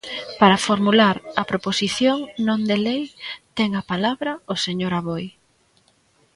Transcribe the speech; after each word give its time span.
Para 0.39 0.61
formular 0.67 1.15
a 1.41 1.43
proposición 1.51 2.17
non 2.47 2.59
de 2.69 2.77
lei, 2.85 3.03
ten 3.57 3.69
a 3.81 3.83
palabra 3.91 4.31
o 4.53 4.55
señor 4.65 4.91
Aboi. 4.99 5.25